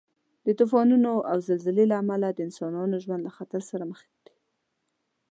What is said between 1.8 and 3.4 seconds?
له امله د انسانانو ژوند له